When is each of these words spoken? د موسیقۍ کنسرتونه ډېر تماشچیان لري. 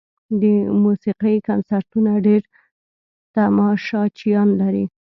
د 0.41 0.43
موسیقۍ 0.83 1.35
کنسرتونه 1.47 2.11
ډېر 2.27 2.41
تماشچیان 3.35 4.47
لري. 4.61 4.85